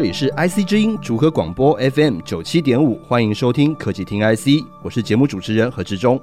[0.00, 6.18] 这里是 IC 之音竹科广播 FM 九七点五，欢迎收听科技听 IC，我是节目主持人何志忠。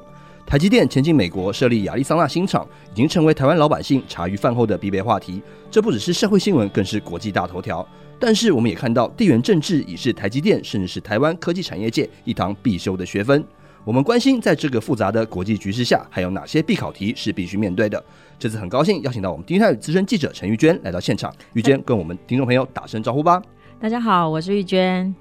[0.47, 5.43] 台积电前进美国设立亚利桑那新厂，已经成为台湾老百姓茶余饭后的必备话题。
[5.69, 7.87] 这不只是社会新闻，更是国际大头条。
[8.19, 13.45] 但是我们也看到，地缘政治已是台积电，甚至是台湾科技产业界一堂必修的学分。
[13.83, 18.03] 我们关心，在这个复杂的国际局势下，还有哪些必考题是必须面对的？
[18.39, 21.31] 这次很高兴邀请到我们 DigiTimes 资深记者陈玉娟来到现场。
[21.53, 23.39] 玉娟跟我们听众朋友打声招呼吧。
[23.79, 25.13] 大家好，我是玉娟。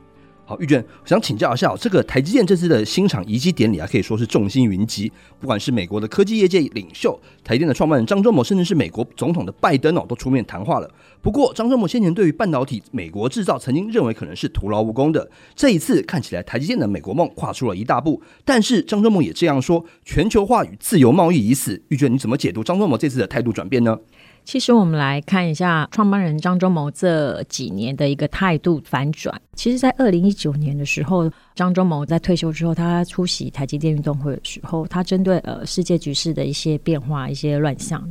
[0.47, 5.13] 好，玉娟，我想请教一下，这个台积电这次的新厂移机典礼啊，可以说是众星云集。
[5.39, 10.91] 不管是美国的科技业界领袖，台电的创办人张忠谋，甚至是美国总统的拜登哦，都出面谈话了。
[11.21, 15.29] 不过，张忠谋先前对于半导体美国制造，曾经认为可能是徒劳无功的。
[15.55, 18.23] 这一次看起来，台积电的美国梦跨出了一大步。
[18.43, 21.83] 但是，张忠谋也这样说：全球化与自由贸易已死。
[21.89, 23.99] 玉娟，你怎么解读张忠谋这次的态度转变呢？
[24.47, 29.39] 其实我们来看一下创办人张忠谋这几年的一个态度反转。
[29.57, 38.09] 其实，在二零一九年的时候，张忠谋在退休之后，他出席台积电运动会的时候，他针对呃世界局势的一些变化、一些乱象，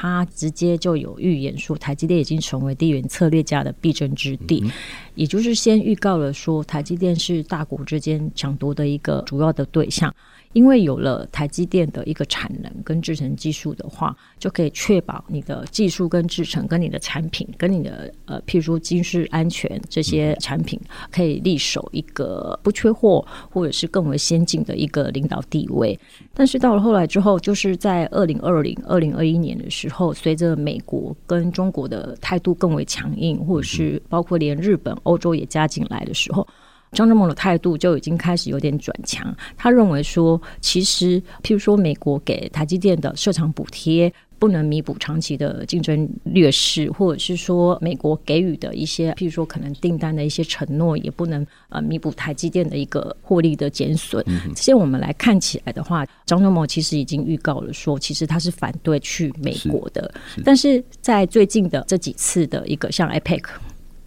[0.00, 4.70] 他直接就有预言说，台积电已经成为地缘策略家的必争之地，嗯、
[5.16, 10.14] 也就是先预告了说，台积电是大国之间抢夺的一个主要的对象。
[10.54, 20.80] 因为有了台积电的一个产能跟制程技术的话，就可以确保你的技术跟制程跟你的产品跟你的呃，譬如说军事安全这些产品，
[21.12, 25.96] 可以立守一个不缺货或者是更为先进的一个领导地位。
[26.32, 36.46] 但是到了后来之后，就是在二零二零、二零二一年的时候，随着美国跟中国的态度更为强硬，或者是包括连日本、欧洲也加进来的时候。
[36.92, 54.24] 张忠谋的态度就已经开始有点转强，他认为说，其实譬如说美国给台积电的设厂补贴不能弥补长期的竞争劣势，或者是说美国给予的一些譬如说可能订单的一些承诺也不能呃弥补台积电的一个获利的减损。
[54.54, 60.12] 这些我们来看起来的话，张忠谋其实已经预告了说，其实他是反对去美国的，
[60.44, 63.42] 但是在最近的这几次的一个像 APEC。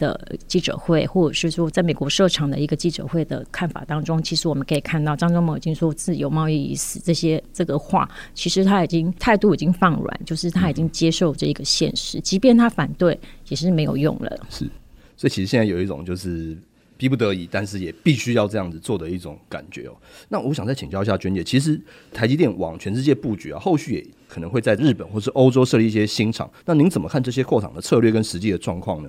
[0.02, 13.16] 的记者会，或者是说在美国设厂的一个记者会的看法当中，其实我们可以看到张忠谋已经说自由贸易已死这些这个话，其实他已经态度已经放软，就是他已经接受这一个现实，即便他反对
[13.48, 14.46] 也是没有用了。
[14.50, 14.68] 是，
[15.16, 16.58] 所以其实现在有一种就是
[16.96, 19.94] 逼不得已，但是也必须要这样子做的一种感觉哦。
[20.28, 21.80] 那我想再请教一下娟姐，其实
[22.12, 29.08] 台积电往全世界布局啊，后续也可能会在日本或是欧洲设立一些新厂，那您怎么看这些扩厂的策略跟实际的状况呢？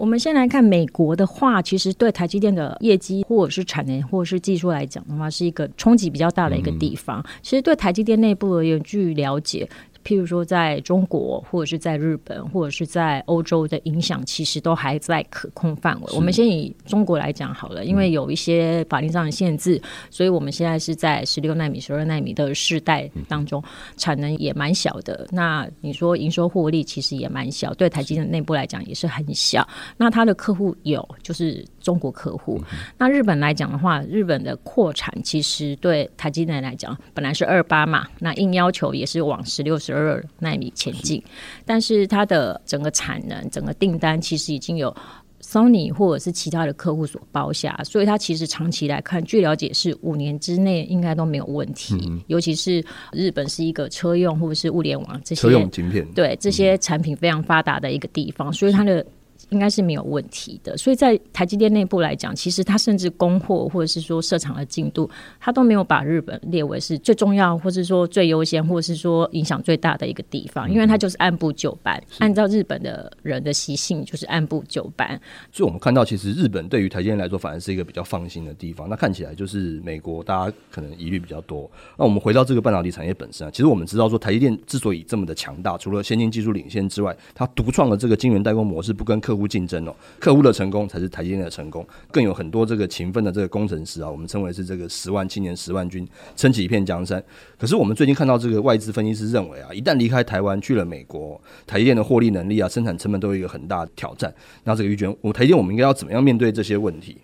[0.00, 7.22] 我们先来看美国的话，其实对台积电的业绩或者是产能或者是技术来讲的话，是一个冲击比较大的一个地方。
[7.42, 9.68] 其实对台积电内部而言，据了解。
[10.04, 16.06] 譬如说，在中国或者是在日本或者是在欧洲的影响，其实都还在可控范围。
[16.14, 19.80] 我们先以中国来讲好了，因为有一些法令上的限制，
[20.10, 23.62] 所以我们现在是在十六纳米、十二纳米的世代当中，
[23.96, 25.26] 产能也蛮小的。
[25.30, 29.66] 那你说营收获利其实也蛮小，对台积电内部来讲也是很小。
[29.96, 32.60] 那它的客户有就是中国客户。
[32.96, 41.22] 那日本来讲的话，日本的扩产其实对台积电来讲本来是二八嘛，那硬要求也是往十六十二纳米前进，
[41.64, 44.94] 但是它的整个产能、整个订单其实已经有
[45.42, 51.94] Sony 或者是其他的客户所包下，所以它其实长期来看，据了解是五年之内应该都没有问题。
[52.08, 59.04] 嗯、尤其是日本是一个车用或者是物联网这些车用晶片，对这些产品非常发达的一个地方，所以它的。
[59.50, 65.08] 应该是没有问题的，所以在台积电内部来讲，其实它甚至供货或者是说设厂的进度，
[65.38, 75.20] 它都没有把日本列为是最重要，或是说最优先，或者是说影响最大的一个地方，因为它就是按部就班，按照日本的人的习性，就是按部就班。
[75.50, 78.88] 所以我们看到，其实日本对于台积电来说，反而是一个比较放心的地方。
[78.88, 81.68] 那看起来就是美国，大家可能疑虑比较多。
[81.98, 89.39] 那我们回到这个半导体产业本身啊，其实我们知道说，台积电之所以这么的强大，除了先进技术领先之外，它独创了这个晶圆代工模式，不跟客户。
[89.40, 91.86] 不竞争哦，客户的成功才是台积电的成功。
[92.12, 96.06] 更有很多这个勤奋的这个工程师啊，我们称为是这个十万青年十万军，
[96.36, 97.22] 撑起一片江山。
[97.58, 104.32] 可是我们最近看到这个外资分析师认为啊，一旦离开台湾去了美国，台积电的获利能力啊、生产成本都有一个很大的挑战。
[104.64, 107.16] 那这个玉娟，我台积电我们应该要怎么样面对这些问题？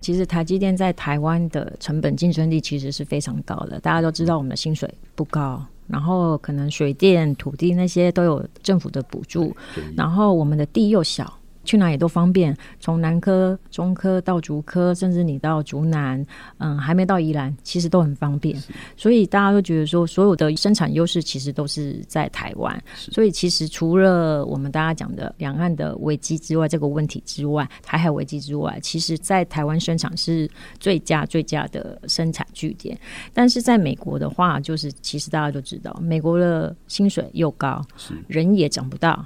[0.00, 3.80] 其实台积电在台湾的成本竞争力其实是非常高的。
[3.80, 9.54] 大家都知道我们的薪水不高，然后可能水电、土地那些都有政府的补助，
[9.96, 11.38] 然后我们的地又小。
[11.64, 16.24] 去哪里都方便，从南科、中科到竹科，甚至你到竹南，
[16.58, 18.56] 嗯，还没到宜兰，其实都很方便。
[18.96, 22.82] 所以大家都觉得说，所有的生产优势其实都是在台湾。
[22.96, 32.98] 所以其实除了我们大家讲的两岸的危机之外，这个问题之外，台海危机之外，其实在台湾生产是最佳最佳的生产据点。
[33.32, 37.84] 但是在美国的话，就是其实大家都知道，美国的薪水又高，
[38.28, 39.24] 人也涨不到。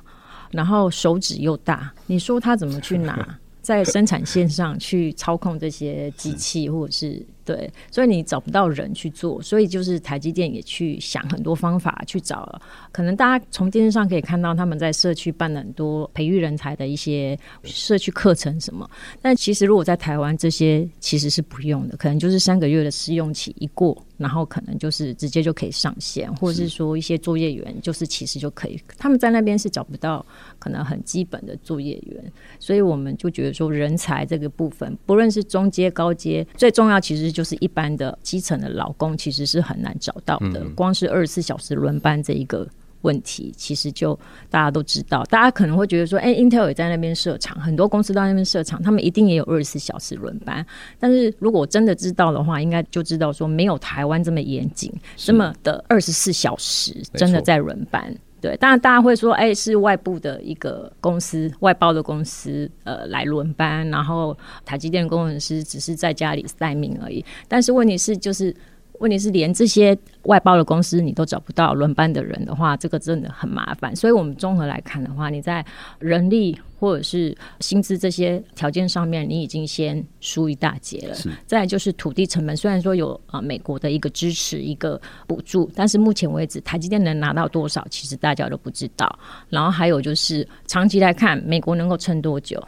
[0.51, 3.39] 然后手指又大，你说他怎么去拿？
[3.61, 7.23] 在生产线上去操控这些机器，或者是？
[7.45, 12.63] 对，所以你找不到人去做，所以就是台积电也去想很多方法去找了。
[12.93, 18.89] 可能大家从电视上可以看到他们在社区办了很多培育人才的一些社区课程什么，
[19.21, 30.25] 但其实如果在台湾这些其实是不用的，可能就是三个月的试用期一过，然后可能就是直接就可以上线，或者是说一些作业员就是其实就可以，他们在那边是找不到
[30.59, 37.33] 可能很基本的作业员，所以我们就觉得说人才这个部分，不论是中阶高阶，最重要其实。
[37.39, 40.69] 就是一般的基层的劳工，其实是很难找到的。
[40.71, 42.67] 光是二十四小时轮班这一个
[43.03, 44.19] 问题，其实就
[44.51, 45.23] 大家都知道。
[45.25, 50.65] 大家可能会觉得说，哎，Intel 也在那边设厂，很多公司都在那边设厂，他们一定也有二十四小时轮班。
[50.99, 58.15] 但是如果真的知道的话，应该就知道说，没有台湾这么严谨，这么的二十四小时真的在轮班。
[58.41, 67.25] 对，当然大家会说，哎，是外部的一个公司，外包的公司，呃，来轮班，然后台积电工程师只是在家里待命而已。
[67.49, 68.55] 但是问题是，就是。
[68.99, 73.95] 问题是连这些外包的公司你都找不到轮班的人的话，这个真的很麻烦。
[73.95, 75.65] 所以，我们综合来看的话，你在
[75.99, 81.17] 人力或者是薪资这些条件上面，你已经先输一大截了。
[81.47, 89.19] 再来就是土地成本，虽然说有啊、呃、美国的一个支持一个补助，但是目前为止台积电能拿到多少，其实大家都不知道。
[89.49, 92.63] 然后还有就是长期来看，美国能够撑多久？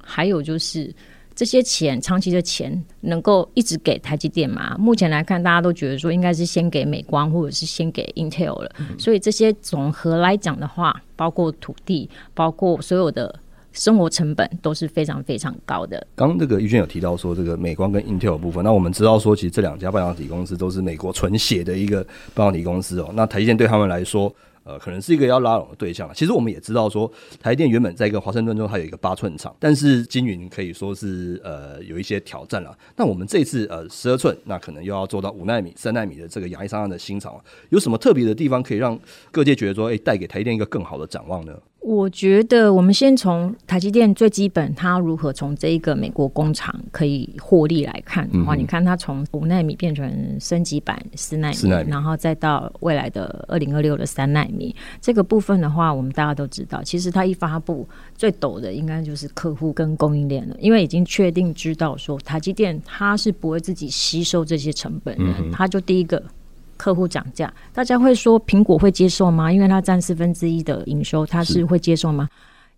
[0.00, 0.94] 还有就是。
[1.34, 4.76] 这些钱，长期的钱能够一直给台积电吗？
[4.78, 8.70] 目前来看，大家都觉得说应该是先给美光，或者是先给 Intel 了。
[8.78, 13.34] 嗯、所以这些总和来讲的话，包括土地，包括所有的
[13.72, 16.06] 生活成本都是非常非常高的。
[16.14, 22.04] 刚刚这个玉娟有提到说，这个美光跟 Intel 部分，那我们知道说，其实这两家半导体公司都是美国纯血的一个
[22.34, 23.10] 半导体公司哦。
[23.14, 26.10] 那台积电对他们来说，呃，可能是一个要拉拢的对象。
[26.14, 27.10] 其实我们也知道说，
[27.40, 32.76] 台电原本在一个华盛顿州，它有一个八寸厂，但是晶圆可以说是呃有一些挑战了。
[32.96, 37.38] 那我们这次呃十二寸，那可能又要做到五纳米、三纳米的这个亚利桑那的新厂，
[37.70, 38.98] 有什么特别的地方可以让
[39.30, 41.52] 各界觉得说，哎，带给台电一个更好的展望呢？
[41.82, 54.74] 我觉得我们先从台积电最基本，它如何从这一个美国工厂可以获利来看的话，嗯、你看它从五纳米变成升级版四纳米，然后再到未来的二零二六的三纳米。
[55.00, 66.22] 这个部分的话，我们大家都知道，其实它一发布最陡的应该就是客户跟供应链了，因为已经确定知道说台积电它是不会自己吸收这些成本的，它、嗯、就第一个。
[66.76, 69.52] 客户涨价，大家会说苹果会接受吗？
[69.52, 72.28] 因为它占四分之一的营收，它是会接受吗？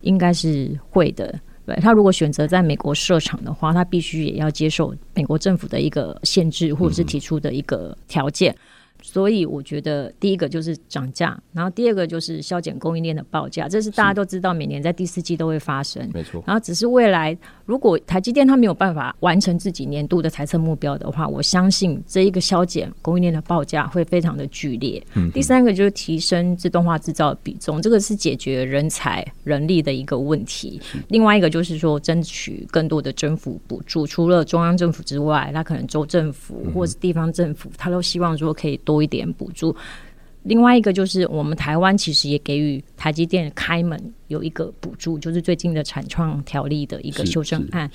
[0.01, 1.39] 应该是会的。
[1.67, 8.53] 对，他如果选择在美国设厂的话，他必须也要接受美国政府的一个限制，或者是提出的一个条件。
[8.53, 8.59] 嗯
[9.07, 16.11] 所以我觉得第一个就是涨价，然后第二个就是削减供应链的报价，这是大家都知道，每年在第四季都会发生。
[16.15, 16.43] 没错。
[16.47, 25.07] 然后只是未来，如果台积电它没有办法完成自己年度的财测目标的话，我相信这一个削减供应链的报价会非常的剧烈。
[25.13, 25.31] 嗯。
[25.33, 30.81] 第三个就是提升自动化制造的比重，这个是解决人才人力的一个问题。
[31.09, 38.94] 另外一个就是说争取更多的政府补助，除了中央政府之外，那可能州政府或者是地方政府，他都希望说可以多。
[38.95, 39.75] 多一点补助，
[40.45, 47.91] 另外一个就是我们台湾其实也给予台积电开门有一个补助，就是最近的产创条例的一个修正案，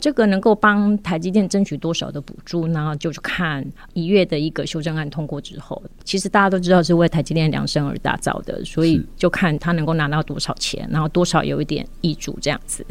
[0.00, 2.94] 这个能够帮台积电争取多少的补助呢？
[3.00, 12.86] 就是看一月的一个修正案通过之后，其实大家都知道是为台积电量身而打造的，所以就看他能够拿到多少钱，然后多少有一点益助这样子。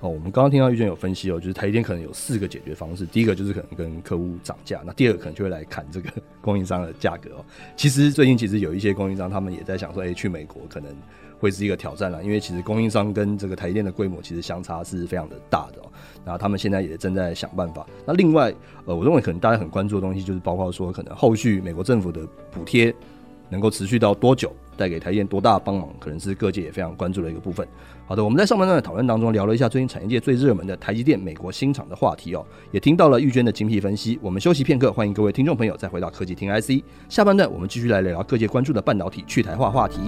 [0.00, 3.04] 哦，我们刚刚听到玉娟有分析哦，就是台积电可能有四个解决方式。
[3.04, 7.44] 第一个就是可能跟客户涨价，那第二个可能就会来砍这个 供应商的价格哦。
[7.76, 10.90] 其实最近其实有一些供应商，他们也在想说，哎，去美国可能
[11.38, 15.92] 会是一个挑战了，因为其实供应商跟这个台积电的规模其实相差是非常的大的哦。
[16.24, 17.86] 然后他们现在也正在想办法。
[18.06, 18.50] 那另外，
[18.86, 22.94] 呃，我认为可能大家很关注的东西，就是包括说可能后续美国政府的补贴
[23.50, 24.50] 能够持续到多久。
[24.76, 27.68] 带给台积电多大帮忙，可能是各界也非常关注的一个部分。
[28.10, 34.18] 好的，我们在上半段的讨论当中聊了一下最近产业界最热门的台积电美国新厂的话题哦，也听到了玉娟的精辟分析。
[34.20, 36.82] 我们休息片刻，欢迎各位听众朋友再回到科技听 IC。
[37.08, 40.00] 下半段我们继续来聊聊各界关注的半导体去台化话题。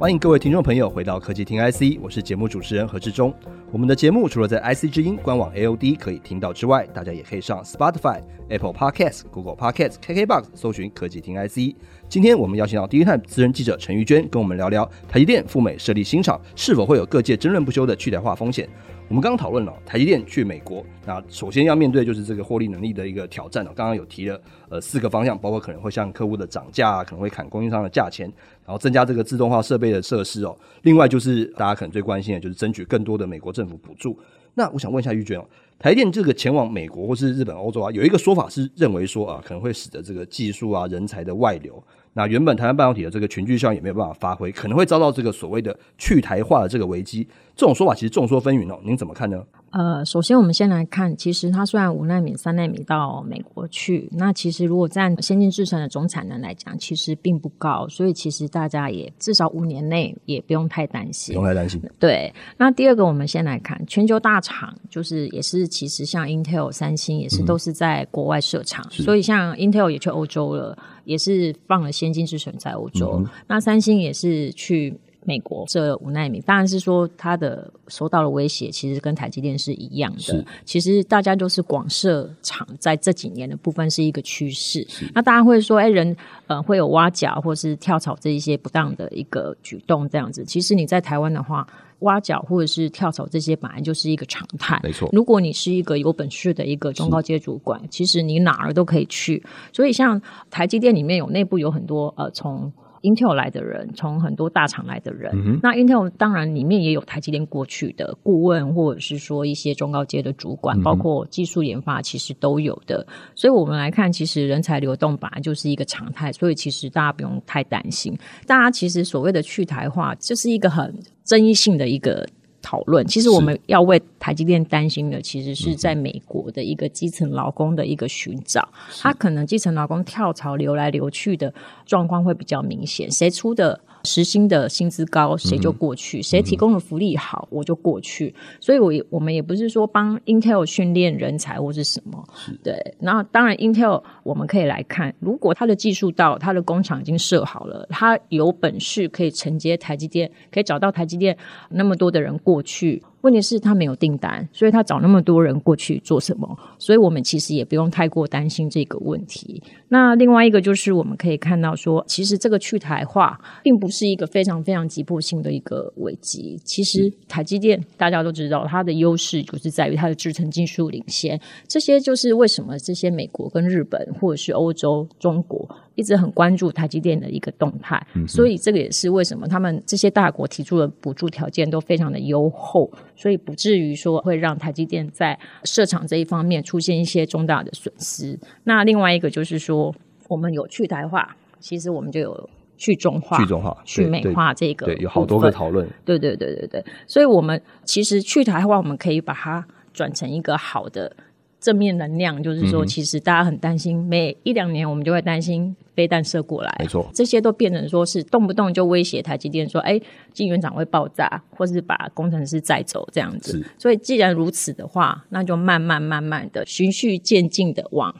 [0.00, 3.34] 欢迎各位听众朋友回到科技听 IC，我是节目主持人何志忠。
[3.70, 11.76] 我们的节目除了在 IC 之音官网 AOD 可以听到之外，大家也可以上 Spotify、Apple Podcasts、Google Podcasts、KKBox 搜寻科技听 IC。
[12.08, 18.66] 今天我们邀请到第一探资深记者陈玉娟，跟我们聊聊台积电赴美设立新厂，是否会有各界争论不休的去台化风险。
[19.10, 23.64] 我们刚刚讨论了台积电去美国，那首先要面对就是这个获利能力的一个挑战。
[23.64, 28.32] 刚刚有提了呃四个方向，包括可能会向客户的涨价，可能会砍供应商的价钱，
[28.64, 30.56] 然后增加这个自动化设备的设施哦。
[30.82, 34.16] 另外就是大家可能最关心的就是争取更多的美国政府补助。
[34.54, 35.44] 那我想问一下玉娟哦，
[35.76, 41.82] 台电这个前往美国或是日本、欧洲啊，有一个说法是认为说啊，可能会使得这个技术啊人才的外流。
[42.14, 47.26] 那原本台湾半导体的这个群聚效应也没有办法发挥，可能会遭到这个所谓的去台化的这个危机。
[47.54, 49.44] 这种说法其实众说纷纭哦，您怎么看呢？
[49.70, 61.80] 呃，首先我们先来看，其实它虽然五纳米、三纳米到美国去，那其实如果占先进制程的总产能来讲，其实并不高，所以其实大家也至少五年内也不用太担心，不用太担心。
[62.00, 74.98] 对，那第二个我们先来看全球大厂，就是也是其实像 Intel、三星也是都是在国外设厂，嗯、所以像 Intel 也去欧洲了，也是放了先进制程在欧洲，嗯、那三星也是去。
[75.24, 80.44] 美国这五奈米，当然是说它的受到的威胁，其实跟台积电是一样的。
[80.64, 84.86] 其实大家就是广设厂，在这几年的部分是一个趋势。
[85.14, 90.42] 那大家会说，哎，人呃会有挖角或是跳槽这一些不当的一个举动，这样子。
[90.44, 91.66] 其实你在台湾的话，
[91.98, 94.80] 挖角或者是跳槽这些本来就是一个常态。
[94.82, 99.42] 没错，如果你是一个有本事的一个中高阶主管，其实你哪儿都可以去。
[99.72, 102.72] 所以像台积电里面有内部有很多呃从。
[103.02, 113.06] Intel 来的人，从很多大厂来的人，嗯、那 Intel 当然里面也有台积电过去的顾问，或者是说一些中高阶的主管，嗯、包括技术研发，其实都有的。
[113.34, 118.16] 所以我们来看，其实人才流动本来就是一个常态，所以其实大家不用太担心。
[118.46, 122.26] 大家其实所谓的去台化，这是一个很争议性的一个。
[122.62, 131.52] 讨论，其实我们要为台积电担心的，其实是在美国的一个基层劳工的一个寻找，他可能基层劳工跳槽流来流去的
[131.86, 133.80] 状况会比较明显，谁出的？
[134.04, 138.34] 时薪的薪资高，谁就过去；谁、嗯、提供的福利好，嗯、我就过去。
[138.60, 142.24] 所以我，我我们也不是说帮 Intel 训练人才或是什么。
[142.34, 151.36] 是对，那当然，Intel 我们可以来看，如果他的技术到，他的工厂已经设好了，他有本事可以承接台积电，可以找到台积电
[151.68, 153.02] 那么多的人过去。
[153.22, 156.48] 问题是，他没有订单，所以他找那么多人过去做什么？
[156.78, 159.62] 所以我们其实也不用太过担心这个问题。
[159.88, 166.58] 那另外一个就是，我们可以看到说，其实这个去台化并不是一个非常非常急迫性的一个危机。
[166.64, 171.38] 其实台积电大家都知道，它的优势就是在于它的制程技术领先。
[171.68, 175.68] 这些就是为什么这些美国跟日本或者是欧洲、中国。
[176.00, 188.38] 一直很关注台积电的一个动态，嗯、所以这个也是为什么他们这些大国提出的补助条件都非常的优厚，所以不至于说会让台积电在设厂这一方面出现一些重大的损失。
[188.64, 189.94] 那另外一个就是说，
[190.28, 195.86] 我们有去台化，其实我们就有去中化、去中化、去美化这个，对，有好多个讨论。
[196.06, 201.14] 对对对对对，所以我们其实去台化，我们可以把它转成一个好的。
[201.60, 210.00] 正面能量就是说，其实大家很担心，每一两年我们就会担心飞弹射过来，没错，这些都变成说是动不动就威胁台积电，说，哎，
[210.32, 213.62] 晶圆厂会爆炸，或是把工程师载走这样子。
[213.78, 218.14] 所以既然如此的话，那就慢慢慢慢的循序渐进的往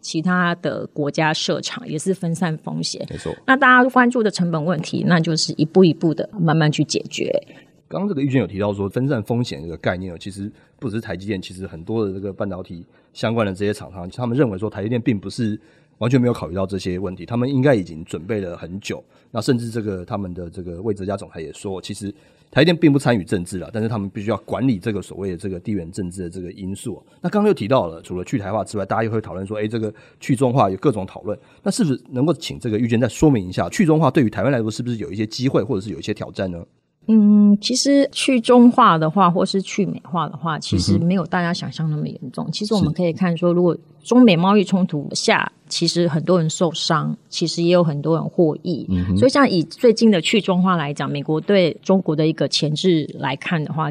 [0.00, 3.04] 其他的国家设厂，也是分散风险。
[3.10, 7.30] 没错，那大家关注的成本问题，那就是一步一步的慢慢去解决。
[7.88, 15.58] 刚刚这个玉娟有提到说分散风险这个概念，其实不只是台积电，其实很多的这个半导体相关的这些厂商，他们认为说台积电并不是
[15.98, 19.02] 完全没有考虑到这些问题，他们应该已经准备了很久。
[19.30, 22.12] 那甚至这个他们的这个魏哲家总裁也说，其实
[22.50, 27.00] 台积电并不参与政治了，但是他们必须要管理这个所谓的这个地缘政治的这个因素。
[27.20, 31.38] 那刚刚又提到了，除了去台化之外，大家又会讨论说，哎，这个去中化有各种讨论。
[31.62, 36.64] 那是不是能够请这个玉娟再说明一下，去中化对于台湾来说是不是有一些机会，或者是有一些挑战呢？
[37.08, 42.44] 嗯，其实去中化的话，或是去美化的话，其实没有大家想象那么严重。
[42.48, 48.86] 嗯、其实我们可以看说，如果中美贸易冲突下，其实很多人受伤，其实也有很多人获益。
[48.90, 53.88] 嗯、所以，像以最近的去中化来讲，美国对中国的一个前置来看的话。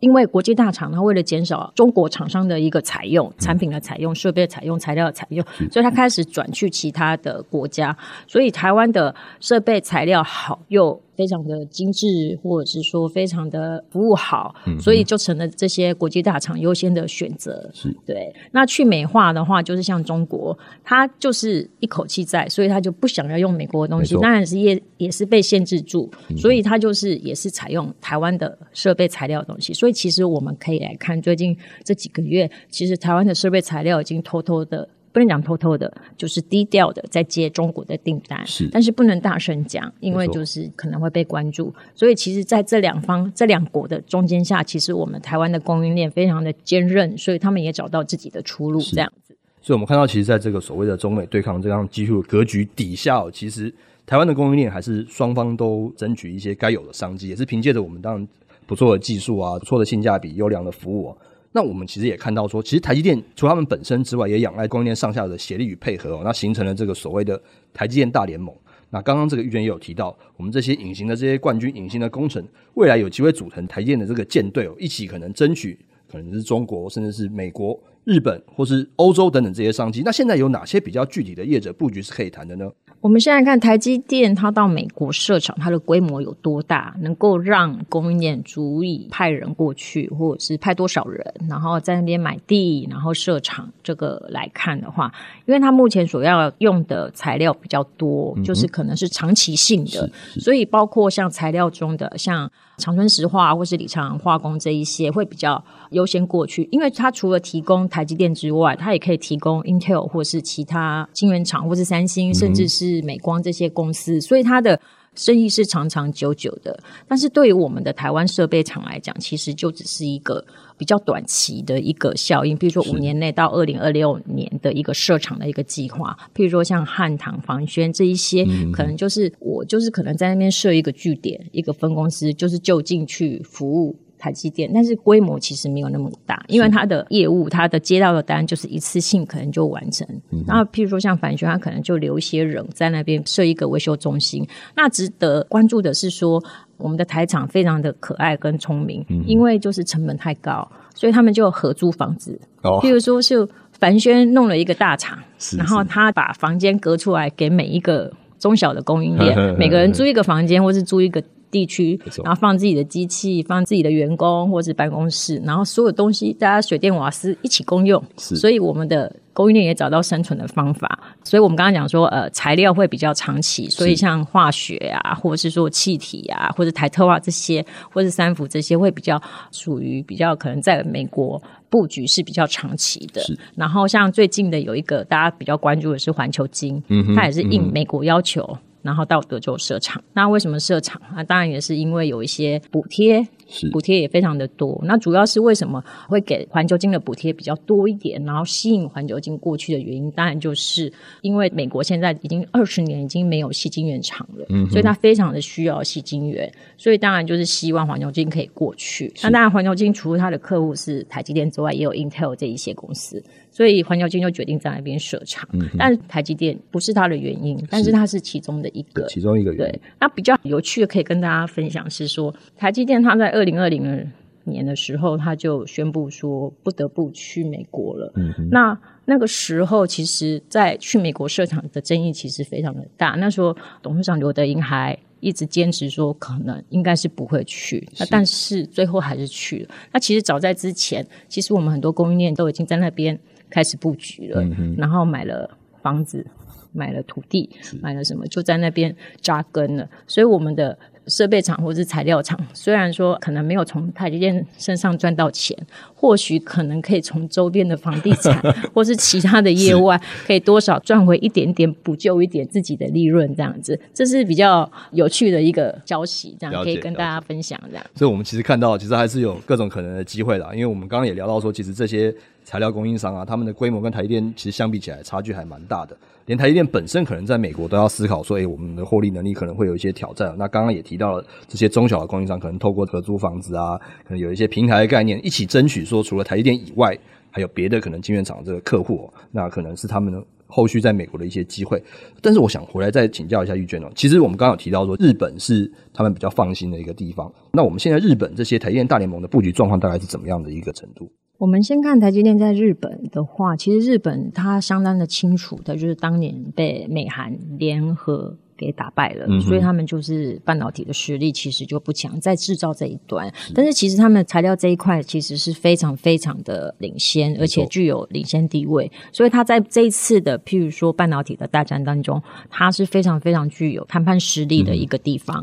[0.00, 7.96] 因为国际大厂，它为了减少中国厂商的一个采用产品的采用、设备的采用、材料的采用，所以它开始转去其他的国家。
[8.26, 11.00] 所以台湾的设备材料好又。
[11.16, 17.70] 非常的精致，或者是说非常的服务好，嗯、所以就成了这些国际大厂优先的选择。
[17.72, 18.34] 是对。
[18.52, 29.72] 那去美化的话，就是像中国，它就是一口气在，所以他就不想要用美国的东西，当然是也也是被限制住，嗯、所以他就是也是采用台湾的设备材料的东西。
[29.72, 34.88] 所以其实我们可以来看最近这几个月，其实台湾的设备材料已经偷偷的。
[35.14, 41.72] 不能讲偷偷的，就是低调的在接中国的订单，是，但是不能大声讲，因为就是可能会被关注。
[41.94, 49.36] 所以其实在这两方这两国的中间下，其实我们台湾的供应链非常的坚韧，所以他们也找到自己的出路，这样子。
[49.62, 53.72] 所以我们看到，其实在这个所谓的中美对抗这样技术格局底下，其实
[54.04, 58.28] 台湾的供应链还是双方都争取一些该有的商机，也是凭借着我们当然
[58.66, 61.16] 不错的技术啊，不错的性价比、优良的服务啊。
[61.56, 67.40] 那我们其实也看到说，其实台积电除他们本身之外，也仰赖供应链上下的协力与配合哦，那形成了这个所谓的
[67.72, 68.52] 台积电大联盟。
[68.90, 72.44] 那刚刚这个玉娟也有提到，我们这些隐形的这些冠军、隐形的工程，
[72.74, 75.78] 未来有机会组成台积电的这个舰队哦，一起可能争取
[76.10, 80.02] 可能是中国，甚至是美国、日本或是欧洲等等这些商机。
[80.04, 82.70] 那现在有哪些比较具体的业者布局是可以谈的呢？
[83.00, 93.70] 我们现在看台积电，它到美国设厂，它的规模有多大，能够让供应链足以派人过去，或者是派多少人，然后在那边买地，然后设厂。
[93.82, 95.12] 这个来看的话，
[95.44, 114.80] 因为它目前所要用的材料比较多，嗯、就是可能是长期性的，所以包括像材料中的像长春石化或是李长化工这一些，会比较优先过去，因为它除了提供台积电之外，它也可以提供 Intel 或是其他晶圆厂，或是三星，甚至是美光这些公司，所以它的
[115.14, 116.76] 生意是长长久久的。
[117.06, 120.44] 但是对于我们的台湾设备厂来讲，其实就只是一个
[120.76, 122.56] 比较短期的一个效应。
[122.56, 133.96] 比如说五年内到二零二六年的一个设厂的一个计划，譬如说像汉唐、房轩这一些，可能就是我就是可能在那边设一个据点、一个分公司，就是就近去服务。
[134.18, 140.06] 台积电，但是规模其实没有那么大，因为它的业务，它的接到的单就是一次性可能就完成。
[140.30, 144.46] 嗯、然后，譬如说像凡轩，他可能就留一些人在那边设一个维修中心。
[144.74, 146.42] 那值得关注的是说，
[146.76, 152.40] 我们的台厂非常的可爱跟聪明，嗯、因为就是成本太高，所以他们就合租房子。
[152.62, 161.22] 哦，譬如说是凡轩弄了一个大厂，是是然后他把房间隔出来给每一个中小的供应 链，每个人租一个房间，或是租一个。
[161.54, 170.98] 地区，然后放自己的机器，放自己的员工或者办公室，然后所有东西大家水电瓦斯一起共用，所以我们的供应链也找到生存的方法。
[171.22, 181.40] 所以我们刚刚讲说，呃，材料会比较长期，所以像化学啊，或者是说气体啊，或者台特化这些，或者三福这些，会比较属于比较可能在美国
[181.70, 183.22] 布局是比较长期的。
[183.54, 188.42] 然后像最近的有一个大家比较关注的是环球金，嗯，它也是应美国要求。
[188.50, 191.02] 嗯然后到德州设厂，那为什么设厂？
[191.16, 193.26] 那当然也是因为有一些补贴。
[193.46, 209.12] 是补贴也非常的多，那主要是为什么会给环球金的补贴比较多一点，然后吸引环球金过去的原因，当然就是因为美国现在已经二十年已经没有矽晶圆厂了，嗯，所以它非常的需要矽晶圆，所以当然就是希望环球金可以过去。
[209.22, 213.22] 那当然环球金除了它的客户是台积电之外，也有 Intel 这一些公司，
[213.54, 215.48] 所以环球晶就决定在那边设厂。
[215.52, 219.72] 嗯哼，但台积电不是它的原因，但是它是其中的一个，其中一个原因。
[219.72, 224.10] 对，那比较有趣的可以跟大家分享是说，台积电它在二零二零
[224.42, 228.12] 年的时候，它就宣布说不得不去美国了。
[228.16, 233.10] 嗯哼，那那个时候，其实，在去美国设厂的争议其实非常的大。
[233.10, 237.86] 那时候，董事长刘德英还一直坚持说，可能应该是不会去。
[237.98, 239.74] 那但是最后还是去了。
[239.92, 243.18] 那其实早在之前，其实我们很多供应链都已经在那边
[243.54, 245.48] 开始布局了，嗯，然后买了
[245.80, 246.26] 房子，
[246.72, 247.48] 买了土地，
[247.80, 249.88] 买了什么，就在那边扎根了。
[250.08, 250.76] 所以我们的。
[251.06, 255.54] 设备厂或者是材料厂，虽然说可能没有从台积电身上赚到钱，
[255.94, 258.34] 或许可能可以从周边的房地产
[258.72, 259.90] 或是其他的业务，
[260.26, 267.84] 可以多少赚回一点点，补救一点自己的利润，这样子，这是比较有趣的一个消息，这样可以跟大家分享这样。
[267.94, 272.10] 所以，我们其实看到，其实还是有各种可能的机会啦，因为我们刚刚也聊到说，其实这些
[272.44, 275.96] 材料供应商啊，他们的规模跟台积电其实相比起来差距还蛮大的。
[276.26, 280.34] 连台积电本身可能在美国都要思考说，哎，我们的获利能力可能会有一些挑战。
[280.38, 286.96] 那刚刚也提到了这些中小的供应商，可能透过合租房子啊，可能有一些平台的概念，一起争取说，除了台积电以外，
[287.30, 291.82] 还有别的可能晶圆厂这个客户，那可能是他们后续在美国的一些机会。
[292.22, 297.30] 但是我想回来再请教一下玉娟哦，其实我们刚刚有提到说，日本是他们比较放心的一个地方。
[297.52, 301.10] 那我们现在日本这些台积电大联盟的布局状况大概是怎么样的一个程度？
[301.38, 308.36] 我们先看台积电在日本的话，其实日本它相当的清楚的，就是当年被美韩联合。
[308.56, 313.32] 给打败了，所以他们就是半导体的实力其实就不强，在制造这一端。
[313.54, 318.90] 但是其实他们材料这一块其实是非常非常的领先，而且具有领先地位。
[319.12, 325.40] 所以他在这一次的譬如说半导体的大战当中，他是非常非常具有谈判实力的一个地方。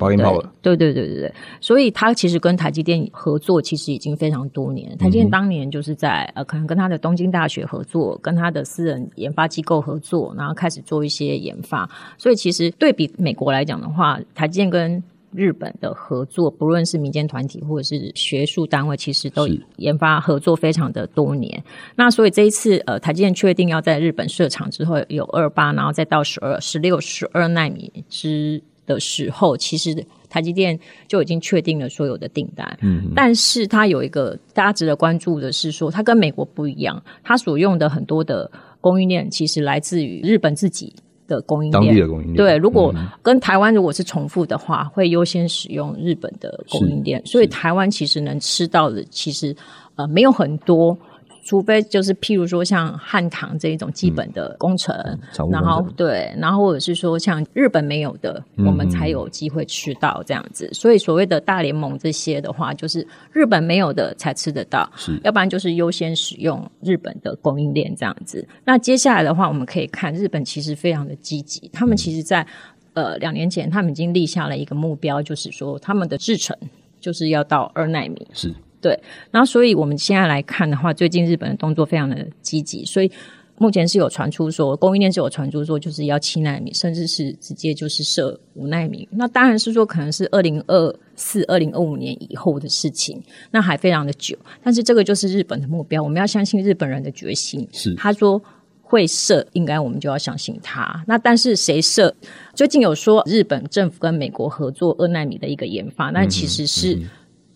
[0.62, 4.98] 对对对对对，所以他其实跟台积电合作其实已经非常多年。
[4.98, 11.90] 台积电当年就是在呃，可能跟他的东京大学合作，跟他的私人研发机构合作，然后开始做一些研发。
[12.18, 13.01] 所以其实对比。
[13.02, 15.02] 以美国来讲的话，台积电跟
[15.34, 21.64] 日本的合作，不论是民间团体或者是学术单位，其实都研发合作非常的多年。
[21.96, 32.78] 那所以这一次，呃，台积电确定要在日本设厂之后，有二八，然后再到十二、十六、十二纳米之的时候，其实台积电就已经确定了所有的订单。
[32.82, 40.94] 嗯，但是它有一个大家值得关注的是说，它跟美国不一样，它所用的很多的供应链其实来自于日本自己。
[41.36, 49.56] 的供应链，当地的供应链，对，如果跟台湾如果是重复的话，会优先使用日本的供应链，所以台湾其实能吃到的，其实
[49.96, 50.98] 呃没有很多。
[51.44, 54.96] 除非就是譬如说像汉唐这一种基本的工程，
[55.40, 60.70] 嗯、然后对，然后或者是说像日本没有的，嗯、我们才有机会吃到这样子。
[60.72, 68.48] 所以所谓的大联盟这些的话，就是日本没有的才吃得到，是，要不然就是优先使用日本的供应链这样子。
[68.64, 72.46] 那接下来的话，我们可以看日本其实非常的积极，他们其实在、
[72.94, 76.56] 嗯、呃两年前，他们已经立下了一个目标，就是说他们的制程
[77.00, 78.54] 就是要到二奈米是。
[78.82, 83.12] 对，然后所以我们现在来看的话，最近日本的动作非常的积极，所以
[83.60, 89.08] 目前是有传出说供应链是有传出说就是要七纳米，甚至是直接就是设五纳米。
[89.12, 94.36] 那当然是说可能是二零二四、二零二五年以后的事情，那还非常的久。
[94.64, 97.68] 但是这个就是日本的目标，我们要相信日本人的决心。
[97.72, 98.42] 是他说
[98.82, 101.04] 会设，应该我们就要相信他。
[101.06, 102.12] 那但是谁设？
[102.56, 107.00] 最近有说日本政府跟美国合作二纳米的一个研发，那其实是。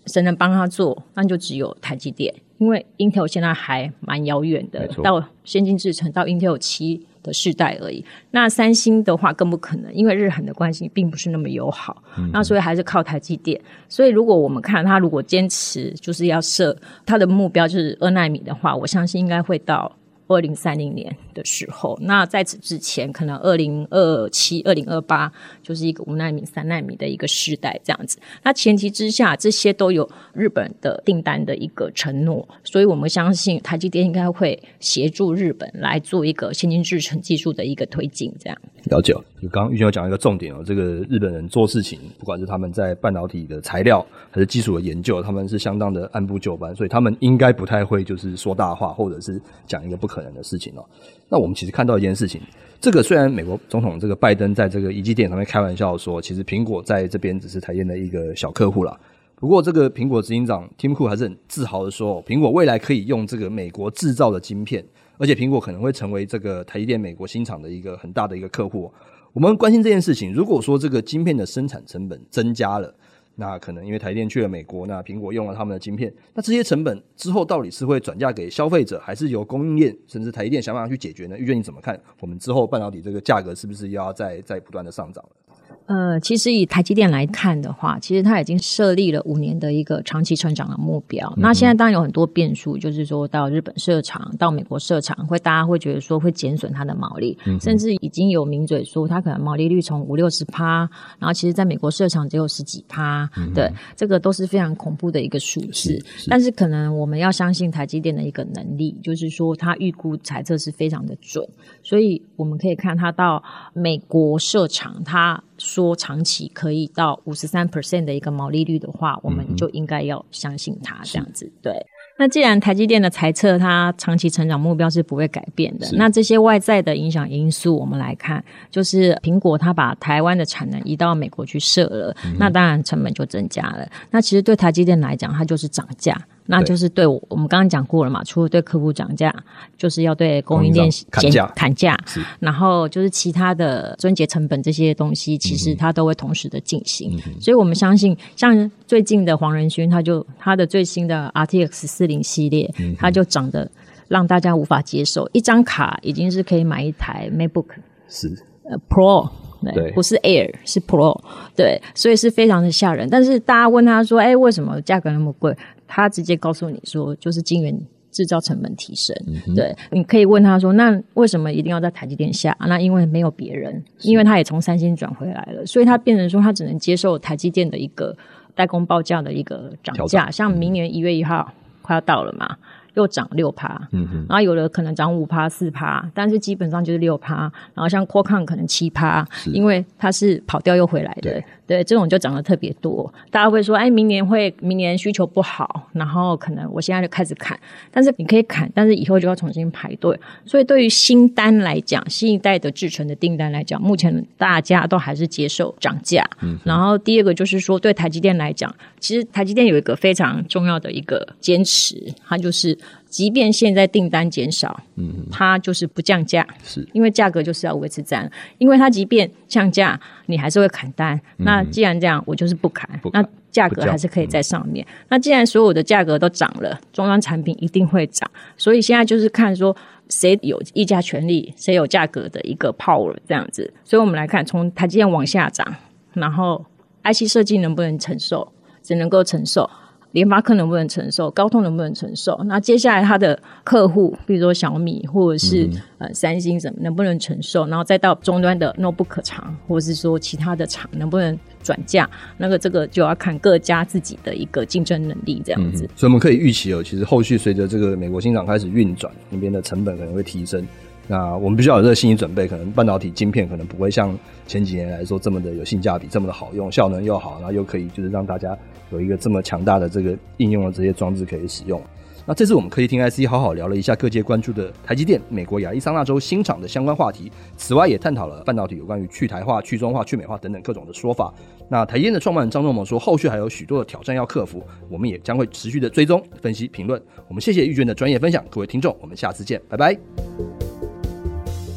[0.06, 1.04] 谁能帮他做？
[1.14, 8.04] 那就只有台积电，因为 Intel 现在还蛮遥远的，到先进制程到 Intel 七的世代而已。
[8.32, 12.04] 那三星的话更不可能，因为日韩的关系并不是那么友好。
[12.18, 13.60] 嗯、那所以还是靠台积电。
[13.90, 19.92] 所以如果我们看他如果坚持就是要设他的目标就是二纳米的话，我相信应该会到。
[20.28, 28.18] 二零三零年的时候，那在此之前，可能二零二七、二零二八就是一个五纳米、三纳米的一个时代这样子。
[28.44, 38.34] 那前提之下，这些都有日本的订单的一个承诺，所以我们相信台积电应该会协助日本来做一个先进制程技术的一个推进。
[38.40, 39.14] 这样了解。
[39.46, 50.26] 就刚刚玉娟有讲一个重点哦，这个日本人做事情，不管是他们在半导体的材料还是技术的研究，他们是相当的按部就班，所以他们应该不太会就是说大话，或者是讲一个不可。
[50.26, 50.84] 能的事情哦，
[51.30, 52.42] 那我们其实看到一件事情，
[52.82, 59.00] 这个虽然美国总统这个拜登在这个怡基电上面开玩笑说，其实苹果在这边只是台积电的一个小客户啦。
[59.36, 64.84] 不过这个苹果执行长 Tim Cook 还是很自豪的说，苹果未来可以用这个美国制造的晶片，
[65.20, 68.92] 而且苹果可能会成为这个台积电美国新厂的一个很大的一个客户。
[69.36, 72.96] 我们关心这件事情，如果说这个晶片的生产成本增加了。
[73.36, 81.38] 那可能因为台电去了美国，那苹果用了他们的晶片，那这些成本之后到底是会转嫁给消费者，还是由供应链甚至台电想办法去解决呢？
[81.38, 82.02] 玉娟你怎么看？
[82.22, 85.45] 我们之后半导体这个价格是不是又要再再不断的上涨了？
[85.88, 91.32] 呃，其实以台积电来看的话，其实它已经设立了五年的一个长期成长的目标。
[91.38, 106.04] 嗯、那现在当然有很多变数，就是说到日本设厂、到美国设厂，会大家会觉得说会减损它的毛利，嗯、甚至已经有名嘴说它可能毛利率从五六十趴，然后其实在美国设厂只有十几趴，嗯、对，这个都是非常恐怖的一个数字。
[106.28, 111.48] 但是可能我们要相信台积电的一个能力，就是说它预估猜测是非常的准，
[111.84, 113.44] 所以我们可以看它到
[113.74, 115.40] 美国设厂，它。
[115.58, 121.52] 说长期可以到五十三 percent 的一个毛利率的话，我们就应该要相信它这样子。
[121.62, 121.74] 对，
[122.18, 133.88] 那既然台积电的财测它长期成长目标是不会改变的，那这些外在的影响因素，我们来看，就是苹果它把台湾的产能移到美国去设了，那当然成本就增加了。
[134.12, 136.16] 那其实对台积电来讲，它就是涨价。
[136.48, 139.34] 那就是对我们刚刚讲过了嘛，除了对客户涨价，
[139.78, 141.98] 就是要对供应链砍价，砍价，
[142.40, 147.20] 然后就是其他的终结成本这些东西，其实它都会同时的进行。
[147.26, 153.70] 嗯、所以我们相信，像最近的黄仁勋，他就他的最新的 RTX 四零系列，它就涨得
[154.08, 157.66] 让大家无法接受，一张卡已经是可以买一台 MacBook，
[158.08, 158.32] 是
[158.70, 159.30] 呃 Pro。
[159.74, 161.20] 对，不是 Air，是 Pro，
[161.56, 163.10] 对，所以是非常的吓人。
[163.10, 167.78] 但是大家问他说：“哎，为什么价格那么贵？”他直接告诉你说：“就是晶圆
[168.12, 169.16] 制造成本提升。
[169.28, 178.16] 嗯”对，你可以问他说：“那为什么一定要在台积电下？”那因为没有别人，因为他也从三星转回来了，所以他变成说他只能接受台积电的一个
[178.54, 180.32] 代工报价的一个涨价。
[180.32, 182.58] 像明年一月一号快要到了嘛。
[182.96, 187.52] 又涨六趴，嗯哼，然后有的可能涨五趴、四趴，但是基本上就是六趴。
[187.74, 191.42] 然后像 Qualcomm 可能七趴，因为它是跑掉又回来的。
[191.68, 197.60] 对，这种就涨得特别多，大家会说，哎，明年会，明年需求不好，然后可能我现在就开始砍，
[197.92, 200.18] 但是你可以砍，但是以后就要重新排队。
[200.46, 206.24] 所以对于新单来讲，新一代的制程的订单来讲，目前大家都还是接受涨价。
[206.42, 212.78] 嗯，然后第二个就是说，对台积电来讲，其实台积电有一个非常重要的一个坚持，它就是。
[213.08, 218.30] 即便现在订单减少，嗯，它就是不降价，是因为价格就是要维持这样。
[218.58, 221.16] 因为它即便降价，你还是会砍单。
[221.38, 224.86] 嗯、那既然这样，我就是不砍，不砍，那价格还是可以在上面。
[224.90, 228.30] 嗯、那既然所有的价格都涨了，终端产品一定会涨。
[228.58, 229.74] 所以现在就是看说
[230.10, 233.74] 谁有议价权利，谁有价格的一个 power 这样子。
[233.86, 235.66] 所以我们来看，从台积电往下涨，
[236.14, 236.66] 然后
[237.04, 238.52] IC 设计能不能承受？
[238.84, 239.70] 只能够承受。
[240.16, 241.30] 联发科能不能承受？
[241.32, 242.40] 高通能不能承受？
[242.46, 247.68] 那接下来它的客户，比如说小米或者是、嗯、呃三星什么，能不能承受？
[247.68, 252.10] 然后再到终端的 notebook 厂，或者是说其他的厂，能不能转嫁？
[252.38, 255.84] 那个这个就要看各家自己的一个竞争能力这样子。
[255.84, 260.66] 嗯、所以我们可以预期哦，其实后续随着这个美国新厂开始运转，那边的成本可能会提升。
[261.08, 268.58] 那我们必须要有这个心理准备，可能半导体晶片可能不会像前几年来说这么的有性价比，这么的好用，效能又好，然后又可以就是让大家。
[268.92, 271.82] 有一个这么强大的这个应用的这些装置可以使用。
[272.24, 281.34] 那这次我们科技听 IC 好好聊了一下各界关注的台积电美国亚利桑那州新厂的相关话题，此外也探讨了半导体有关于去台化、去中化、去美化等等各种的说法。
[281.68, 287.02] 那台积电的创办人张忠谋说，后续还有许多的挑战要克服，我们也将会持续的追踪、分析、评论。
[287.28, 290.95] 我们谢谢玉娟的专业分享，各位听众，我们下次见，拜拜。